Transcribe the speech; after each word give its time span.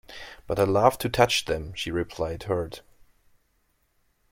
“But 0.47 0.57
I 0.59 0.63
love 0.63 0.97
to 0.97 1.09
touch 1.09 1.45
them,” 1.45 1.73
she 1.75 1.91
replied, 1.91 2.41
hurt. 2.41 2.81